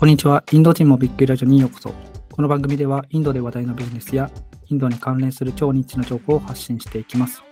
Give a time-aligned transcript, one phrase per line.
[0.00, 0.42] こんにちは。
[0.50, 1.92] インド人もびっくりラジオにようこそ。
[2.32, 4.30] この番組では、インドで話題のビジネスや、
[4.70, 7.42] インドに関連する超ニッチな情報を発信していきます。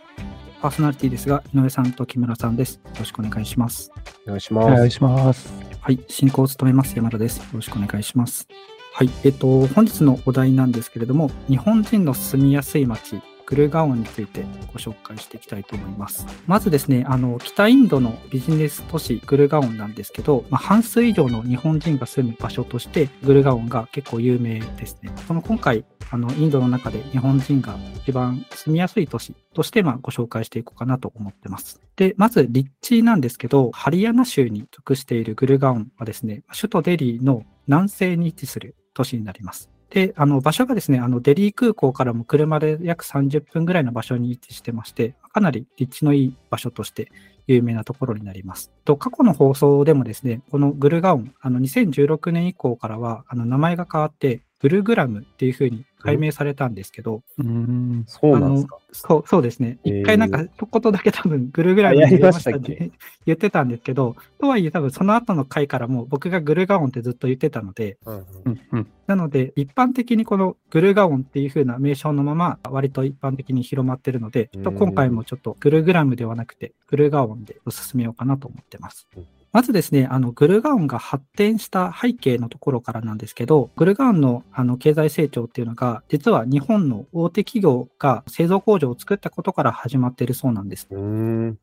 [0.62, 2.76] パーソナリティですが、井上さんと木村さんです。
[2.76, 3.92] よろしくお願いします。
[4.26, 4.70] お願いしおます。
[4.70, 5.52] 願いします。
[5.78, 6.00] はい。
[6.08, 7.36] 進行を務めます山田です。
[7.36, 8.48] よろしくお願いします。
[8.94, 9.10] はい。
[9.24, 16.26] えっと、本日のお題なんですけれども、日本人の住みやすい街、グルガオンについてご紹介していきたいと思います。
[16.46, 25.10] まずですね、あの、北インドのビジネス都市グルガオンなんですけど、まあ、半数以上の日本人が住む場所として、グルガオンが結構有名ですね。
[25.26, 31.80] その今回、あの、インドの中で日本人が一番住みやすい都市として、まあ、ご紹介していこうかなと思ってます。
[31.96, 39.70] で、まず立地なんですけど、ハリヤナ州に属しているグルガオンはですね、首都デリーの南西に位置する都市になります。
[39.90, 47.10] で、あの、場所がですね、あの、デリー空港からも車で約30分ぐらいの場所に位置してまして、かなり立地のいい場所として
[47.46, 48.70] 有名なところになります。
[48.84, 58.04] と、過去の放送でもですね、このグルガオン、あの、2016年以降からは、あの、名前が変わって、グルグラムっていう風に改名されたんですけど、うーん。
[58.06, 58.78] そうなんですか。
[58.92, 59.78] そう、そうですね。
[59.84, 62.74] 一回なんか、一言だけ多分、ぐるぐらいにあやりまましたっけ？
[62.74, 62.90] て
[63.26, 68.86] 言ってたんですけど、とはいえ多分その後の回からも僕がグルガオンってずっと言ってたので、うんうんうん。
[69.06, 79.26] なので、一般的にこのグルガオンっていう風な名称のまま、割と一般的に広まってるので、今回もちょっとグルグラムではなくて、グルガオンでお進めようかなと思ってますうん。
[79.50, 90.86] まずですね、あの、グルガオンが発展した背景のところからなんですけど、グルガオンのあの経済成長っていうのが、実は日本の大手企業が製造工場を作ったことから始まっているそうなんです。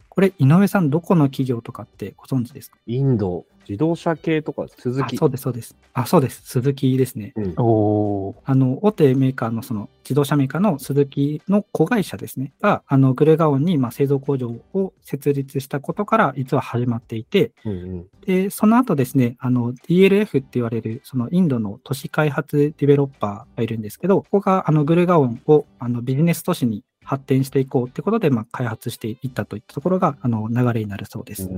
[0.09, 2.77] これ、井上さん、どこの企業とかってご存知ですか？
[2.87, 5.15] インド、自動車系とか、鈴木？
[5.15, 5.75] あそうです、そうです。
[5.93, 6.41] あ、そうです。
[6.43, 7.33] 鈴木ですね。
[7.35, 7.53] うん。
[7.57, 8.35] おー。
[8.45, 18.07] あの、大手メーカーのその自動車メーカーの鈴木の子会社ですね、が、あの、グルガオンにまあ製造工場を設立したことから実は始まっていて、うんうん。
[18.25, 31.49] で、その後ですね、あの、DLF って言われる、そのインドの都市開発ディベロッパーがいるんですけど、ここがあの、グルガオンをあのビジネス都市に発展していこうってことで、まあ、開発していったといったところが、あの、流れになるそうです。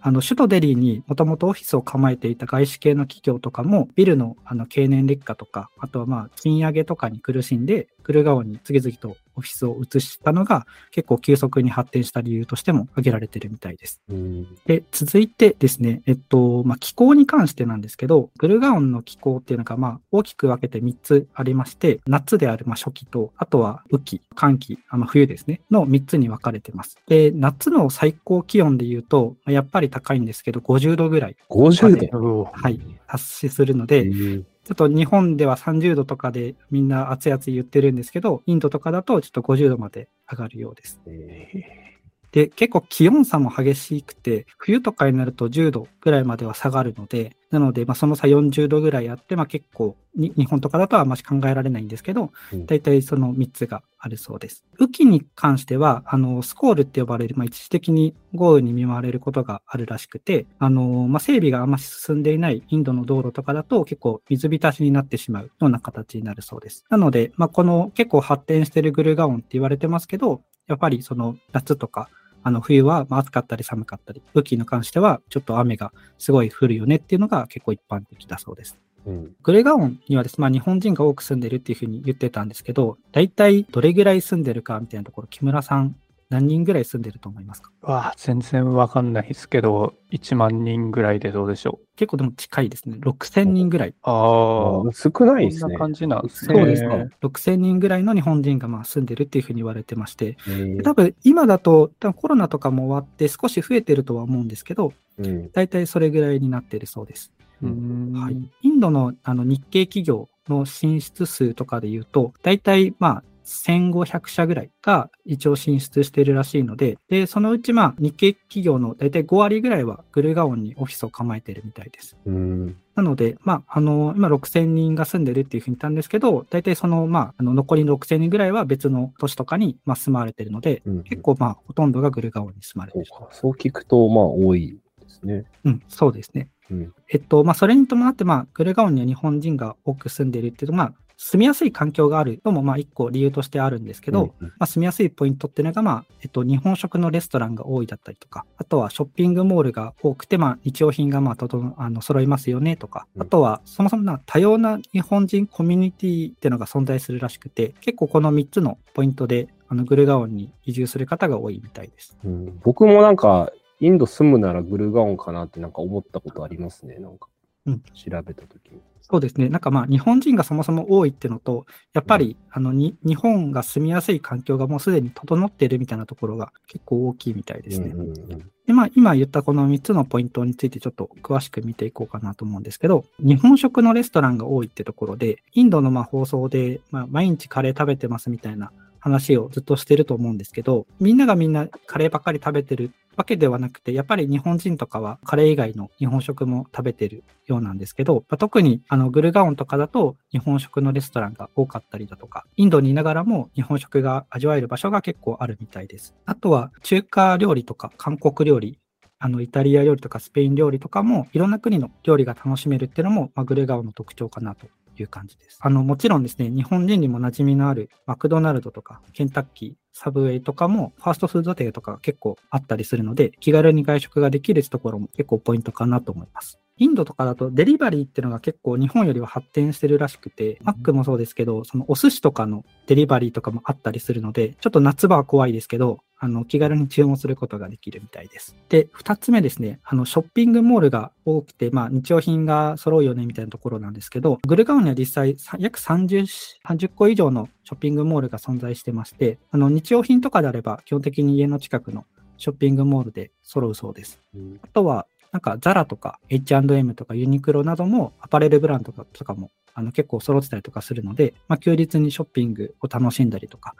[0.00, 14.00] あの、首都デリーにもともとオフィスを構えていた外資系の企業とかも、ビルのあの経年劣化とか、あとはまあ、賃上げとかに苦しんで、グルガオンに次々とオフィスを移したのが、結構急速に発展した理由としても挙げられているみたいです。
[14.08, 14.56] うん。
[14.66, 26.98] で、続いてですね、えっと、まあ、気候に関してなんですけど、グルガオンの気候っていうのが、まあ、大きく分けて3つありまして、夏である、まあ、初期と、あとは雨季、寒季、あの冬ですね、の3つに分かれてます。
[27.06, 32.44] で、夏の最高気温で言うと、まあやっぱり高いんですけど、50度ぐらい、50度？
[32.52, 41.00] はい、達しするので、うんちょっと日本では30度とかでみんな熱い熱い言ってるんですけど、インドとかだとちょっと50度まで上がるようです。
[41.06, 41.87] え
[42.32, 54.64] で、結構気温差も激しくて、冬とかになると10度ぐらいまでは下がるので、なので、まあ、その差40度ぐらいあって、まあ、結構に、日本とかだとはあまし考えられないんですけどうん、大体その3つがあるそうです。
[54.78, 66.84] 雨季に関しては、あの、スコールって呼ばれる、まあ、一時的に豪雨に見舞われることがあるらしくて、あの、まあ、整備があんまし進んでいないインドの道路とかだと結構水浸しになってしまうような形になるそうです。
[66.90, 72.10] なので、まあ、この結構発展しているグルガオンって言われてますけど、やっぱりその夏とか
[72.42, 78.78] あの冬はまあ暑かったり寒かったり、雨季に関してはちょっと雨がすごい降るよねっていうのが結構一般的だそうです。
[79.06, 79.32] うん。
[79.42, 85.96] グレガオンにはですね、まあ、日本人が多く住んでるっていうふうに言ってたんですけど、大体どれぐらい住んでるかみたいなところ、木村さん
[86.30, 87.70] 何人ぐらい住んでると思いますか？
[87.80, 91.86] わあ、全然わかんないですけど、1万人ぐらいでどうでしょう。
[91.96, 92.98] 結構でも近いですね。
[93.00, 93.94] 6000人ぐらい。
[94.02, 95.78] ああ、少ないですねこんな。
[95.78, 96.54] 感じなんですね。
[96.54, 97.08] そうですね。
[97.22, 105.50] 6000人ぐらいの日本人がまあ住んでるっていうふうに言われてまして、えー多分今だと多分コロナとかも終わって少し増えてるとは思うんですけど、うん。
[105.52, 107.32] 大体それぐらいになってるそうです。
[107.60, 122.16] はい、インドのあの日系企業の進出数とかで言うと、大体まあ1500社ぐらいが一応進出しているらしいので、で、そのうちまあ日系企業の大体5割ぐらいはグルガオンにオフィスを構えているみたいです。
[122.26, 122.76] うん。
[122.94, 133.06] なので、まあ、あの、今6000人が住んでるっていうふうに言ったんですけど、大体その、まあ、あの残りの6000人ぐらいは別の都市とかに、まあ、住まわれてるので、うん結構まあ、ほとんどがグルガオンに住まれてる。
[133.06, 133.28] そうか。
[133.32, 135.44] そう聞くと、まあ、多いですね。
[135.64, 136.50] うん、そうですね。
[136.70, 136.92] うん。
[137.08, 162.16] えっと、まあ、それに伴って、まあ、グルガオンには日本人が多く住んでいるっていうと、まあ、住みやすい環境があるのも、まあ、一個理由としてあるんですけど、うんまあ、住みやすいポイントっていうのが、まあ、えっと、日本食のレストランが多いだったりとか、あとはショッピングモールが多くて、まあ、日用品が、まあ、ととあの、揃いますよね、とか、うんあとは、そもそもな多様な日本人コミュニティっていうのが存在するらしくて、結構この3つのポイントで、あの、グルガオンに移住する方が多いみたいです。
[162.24, 163.50] うん僕もなんか、
[163.80, 166.98] インド住むならグルガオンかなってなんか思ったことありますね。
[166.98, 167.28] なんか。
[167.66, 168.80] うん調べたときに。
[169.00, 169.48] そうですね。
[169.48, 171.64] なんかまあ、日本人がそもそも多いっていうのと、
[171.94, 177.88] やっぱり、あのに、日本が住みやすい環境がもうすでに整っているみたいなところが結構大きいみたいですね。
[177.88, 188.70] うんうんうんで、まあ、今言ったこの3つのポイントについてちょっと詳しく見ていこうかなと思うんですけど、日本食のレストランが多いってところで、インドのまあ放送で、まあ、毎日カレー食べてますみたいな
[189.08, 206.14] 話をずっとしてると思うんですけど、みんながみんなカレーばっかり食べてるわけではなくて、やっぱり日本人とかはカレー以外の日本食も食べてるようなんですけど、まあ特にあのグルガオンとかだと日本食のレストランが多かったりだとか、インドにいながらも日本食が味わえる場所が結構あるみたいです。
[206.26, 208.78] あとは中華料理とか韓国料理、
[209.18, 214.68] あのイタリア料理とかスペイン料理とかもいろんな国の料理が楽しめるっていうのも、まあ、グルガオンの特徴かなと
[215.02, 215.58] いう感じです。
[215.60, 226.60] あの、もちろんですね、日本人にも馴染みのあるマクドナルドとかケンタッキー、サブウェイとかもファーストフード店とか結構あったりするので、気軽に外食ができるところも結構ポイントかなと思います。
[226.76, 238.56] インドとかだとデリバリーっていうのが結構日本よりは発展してるらしくて、マックもそうですけど、そのお寿司とかのデリバリーとかもあったりするので、ちょっと夏場は怖いですけど、あの、気軽に注文することができるみたいです。
[238.68, 246.26] で、二つ目ですね、あの、ショッピングモールが多くて、まあ、日用品が揃うよねみたいなところなんですけど、グルガオンには実際さ約30、
[246.66, 252.04] 30個以上のショッピングモールが存在してまして、あの、日用品とかであれば、基本的に家の近くの
[252.36, 254.20] ショッピングモールで揃うそうです。
[254.34, 263.74] うんあとは、なんかザラとか H&M とかユニクロなどもアパレルブランドとかとかもあの結構揃ってたりとかするので、まあ、休日にショッピングを楽しんだりとか、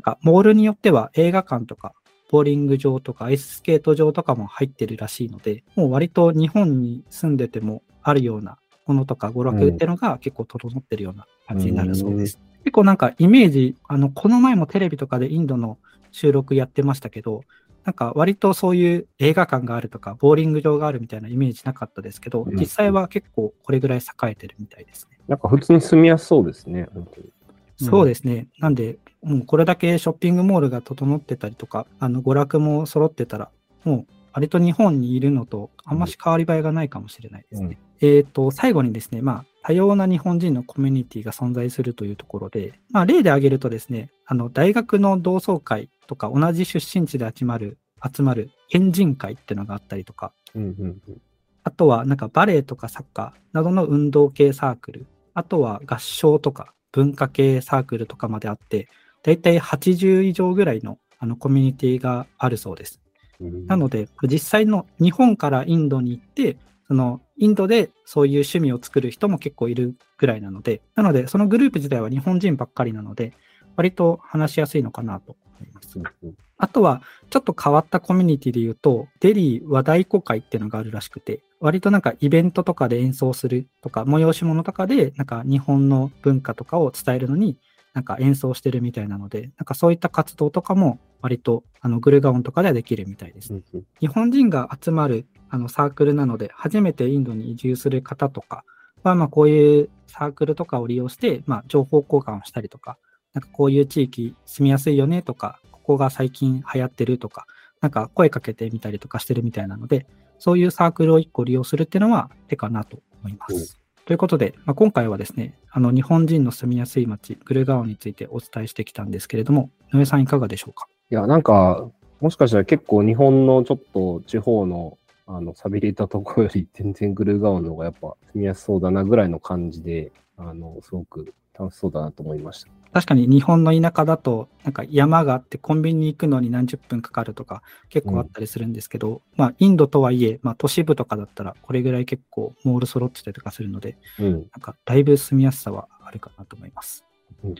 [0.00, 1.92] なんかモールによっては映画館とか
[2.30, 8.56] ボーリング場とかアイススケート場とかも入ってるらしいので、もう割と日本に住んでてもあるような
[8.86, 12.38] ものとか娯楽っていうのが結構整ってるような感じになるそうです。
[12.64, 15.76] 結構なんかイメージ、あの、この前もテレビとかでインドの
[16.12, 17.42] 収録やってましたけど、
[17.84, 25.18] なんか割とそういう映画館があるとか、ボーリング場があるみたいなイメージなかったですけど、うん実際は結構これぐらい栄えてるみたいですね。
[25.26, 27.32] なんか普通に住みやすそうですね、本当に。
[27.80, 28.48] うんそうですね。
[28.58, 33.50] なんで、もうこれだけショッピングモールが整ってたりとか、あの、娯楽も揃ってたら、
[33.84, 37.78] もう割と日本にいるのとあんまし変わり映えがないかもしれないですね。
[38.00, 47.78] えっ、と、最後にですね、まあ、多様な日本人のコミュニティが存在するというところで、まあ、例で挙げるとですね、あの、大学の同窓会とか同じ出身地で集まる、
[48.14, 51.20] 集まる県人会っていうのがあったりとか、うんうんうん
[51.62, 58.88] あとはなんかバレエとかサッカーなどの運動系サークル、あとは合唱とか文化系サークルとかまであって、
[59.22, 63.00] だいたい80以上ぐらいのあのコミュニティがあるそうです。
[63.40, 66.56] うんなので、実際の日本からインドに行って、
[66.88, 73.32] そのインドでそういう趣味を作る人も結構いるぐらいなので、なので、そのグループ自体は日本人ばっかりなので、
[73.76, 76.02] 割と話しやすいのかなと思いますう。
[76.02, 87.56] んうんあとは、ちょっと変わったコミュニティで言うと、デリー和太鼓会っていうのがあるらしくて、割となんかイベントとかで演奏するとか、催し物とかで、なんか日本の文化とかを伝えるのに、
[87.94, 93.52] なんか演奏してるみたいなので、なんかそういった活動とかも割とあのグルガオンとかではできるみたいです。
[94.00, 98.64] 日本人が集まるあのサークルなので、初めてインドに移住する方とか
[99.02, 102.98] は、まあこういうサークルとかを利用して、まあ情報交換をしたりとか、
[103.34, 107.46] なんかこういう地域住みやすいよねとか、ここが最近流行ってるとか、
[107.80, 110.06] なんか声かけてみたりとかしてるみたいなので、
[110.38, 113.54] そういうサークルを一個利用するっていうのは手かなと思います。
[113.54, 120.88] うんということで、まあ、今回はですね、あの日本人の住みやすい街、グルガオンについてお伝えしてきたんですけれども、井上さんいかがでしょうか？
[121.10, 121.88] いや、なんか、
[122.20, 124.98] もしかしたら結構日本のちょっと地方の、
[125.32, 132.70] あの、寂れたところより全然グルーガオンの方がやっぱ住みやすそうだなぐらいの感じで、あの、すごく楽しそうだなと思いました。
[132.92, 144.32] 確かに日本の田舎だと、なんか山があってコンビニに行くのに何十分かかるとか結構あったりするんですけど、まあインドとはいえ、まあ都市部とかだったらこれぐらい結構モール揃ってたりとかするので、うん。
[144.32, 147.04] なんかだいぶ住みやすさはあるかなと思います。
[147.44, 147.54] うん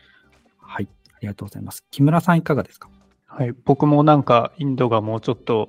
[0.59, 1.85] はい、ありがとうございます。
[1.93, 2.89] 木村さんいかがですか？
[3.27, 5.69] はい、僕もなんかインドがもうちょっと、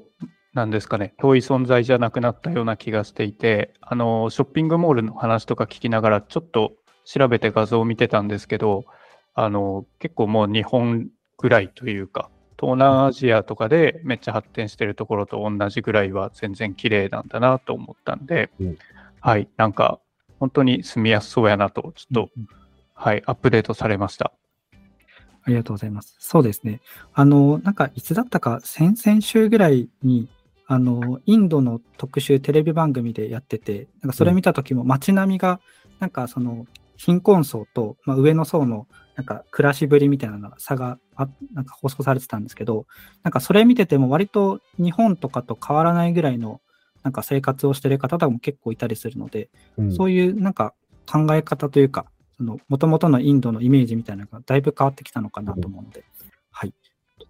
[0.54, 6.74] なんですかね、遠い存在じゃなくなったような気がしていて、あの、ショッピングモールの話とか聞きながら、ちょっと
[7.06, 8.86] 調べて画像を見てたんですけど、
[9.34, 12.30] あの、結構もう日本ぐらいというか、
[12.60, 18.78] 東南アジアとかでめっちゃ発展してるところと同じぐらいは全然綺麗なんだなと思ったんで、うん
[19.22, 20.00] はい、なんか
[20.40, 22.30] 本当に住みやすそうやなと、ちょっと、
[22.96, 24.34] はい、アップデートされました。
[25.44, 26.16] ありがとうございます。
[26.20, 26.82] そうですね。
[27.14, 30.30] あの、なんかいつだったか先々週ぐらいに、
[30.72, 35.60] あの、インドの特集テレビ番組でやってて、なんかそれ見た時も街並みが、
[36.00, 38.88] なんかその貧困層と、まあ、上の層の
[39.18, 42.86] なんか暮らしぶりみたいなのが差があなんか放送されてたんですけど、
[43.22, 46.62] なんかそれ見てても割と日本とかと変わらないぐらいの
[47.04, 49.94] なんか生活をしてる方とかも結構いたりするので、うん。
[49.94, 50.74] そういうなんか
[51.06, 52.06] 考え方というか、
[52.38, 56.06] その元々のインドのイメージみたいなのがだいぶ変わってきたのかなと思うので、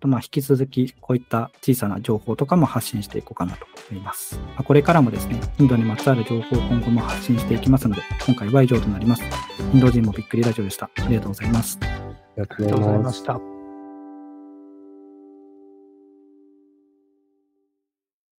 [0.01, 4.37] とまあ引き続きこういった小さな情報とかも発信していこうかなと思います。
[4.37, 9.23] まあこれからもですね、インドにまつわる情報を今後も発信していきますので、今回は以上となります。
[9.73, 10.89] インド人もびっくりラジオでした。
[10.97, 11.79] ありがとうございます。
[11.81, 11.85] あ
[12.35, 13.13] りがとうございま。
[13.13, 13.50] した。